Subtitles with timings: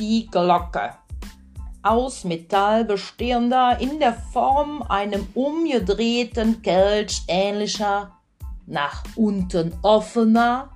[0.00, 0.94] die Glocke.
[1.82, 8.10] Aus Metall bestehender, in der Form einem umgedrehten Kelch ähnlicher,
[8.66, 10.70] nach unten offener,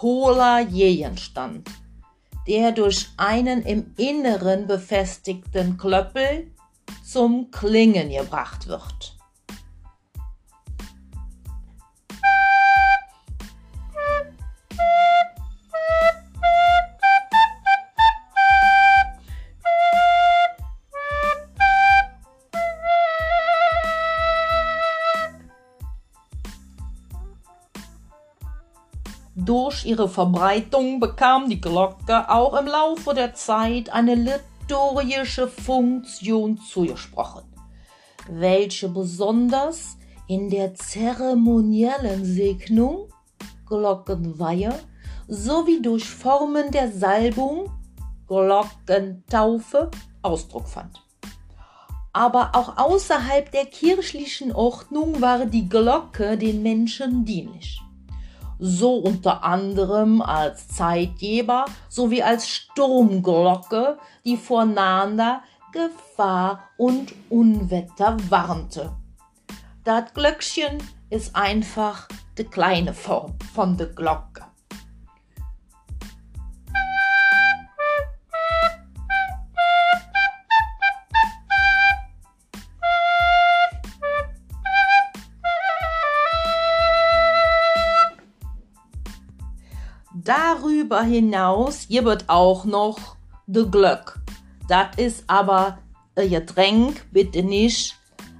[0.00, 1.68] hohler Gegenstand,
[2.46, 6.50] der durch einen im Inneren befestigten Klöppel
[7.04, 9.16] zum Klingen gebracht wird.
[29.42, 37.44] Durch ihre Verbreitung bekam die Glocke auch im Laufe der Zeit eine liturgische Funktion zugesprochen,
[38.28, 39.96] welche besonders
[40.28, 43.08] in der zeremoniellen Segnung,
[43.66, 44.78] Glockenweihe
[45.26, 47.70] sowie durch Formen der Salbung,
[48.26, 51.02] Glockentaufe Ausdruck fand.
[52.12, 57.80] Aber auch außerhalb der kirchlichen Ordnung war die Glocke den Menschen dienlich
[58.60, 68.92] so unter anderem als Zeitgeber sowie als Sturmglocke, die vor nahender Gefahr und Unwetter warnte.
[69.84, 74.29] Das Glöckchen ist einfach die kleine Form von der Glocke.
[90.30, 93.16] Darüber hinaus gibt auch noch
[93.48, 94.20] de Glöck.
[94.68, 95.78] Das ist aber
[96.14, 97.96] ein Getränk, bitte nicht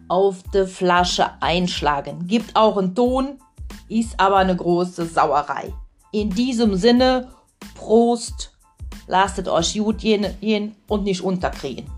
[0.07, 2.29] auf die Flasche einschlagen.
[2.29, 3.41] Gibt auch einen Ton,
[3.89, 5.75] ist aber eine große Sauerei.
[6.13, 7.29] In diesem Sinne,
[7.75, 8.53] Prost,
[9.09, 11.91] lasst euch gut gehen und nicht unterkriegen.